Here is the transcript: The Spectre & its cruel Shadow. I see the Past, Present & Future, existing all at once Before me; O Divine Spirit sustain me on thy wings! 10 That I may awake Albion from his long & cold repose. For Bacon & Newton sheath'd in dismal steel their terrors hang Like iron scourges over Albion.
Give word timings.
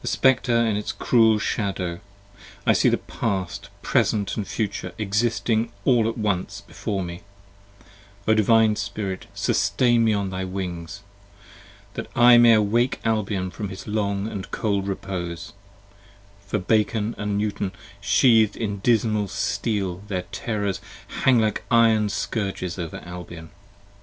The 0.00 0.08
Spectre 0.08 0.66
& 0.66 0.66
its 0.74 0.90
cruel 0.90 1.38
Shadow. 1.38 2.00
I 2.66 2.72
see 2.72 2.88
the 2.88 2.96
Past, 2.96 3.68
Present 3.82 4.30
& 4.30 4.30
Future, 4.46 4.92
existing 4.96 5.70
all 5.84 6.08
at 6.08 6.16
once 6.16 6.62
Before 6.62 7.02
me; 7.04 7.20
O 8.26 8.32
Divine 8.32 8.76
Spirit 8.76 9.26
sustain 9.34 10.02
me 10.02 10.14
on 10.14 10.30
thy 10.30 10.44
wings! 10.46 11.02
10 11.94 12.06
That 12.06 12.10
I 12.18 12.38
may 12.38 12.54
awake 12.54 13.00
Albion 13.04 13.50
from 13.50 13.68
his 13.68 13.86
long 13.86 14.42
& 14.44 14.50
cold 14.50 14.88
repose. 14.88 15.52
For 16.46 16.58
Bacon 16.58 17.14
& 17.16 17.18
Newton 17.38 17.72
sheath'd 18.00 18.56
in 18.56 18.78
dismal 18.78 19.28
steel 19.28 19.98
their 20.08 20.22
terrors 20.32 20.80
hang 21.24 21.38
Like 21.38 21.64
iron 21.70 22.08
scourges 22.08 22.78
over 22.78 22.96
Albion. 23.04 23.50